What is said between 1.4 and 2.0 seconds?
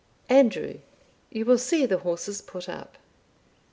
will see the